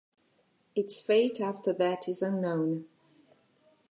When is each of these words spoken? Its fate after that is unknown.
Its 0.73 0.99
fate 0.99 1.39
after 1.39 1.71
that 1.73 2.09
is 2.09 2.23
unknown. 2.23 2.87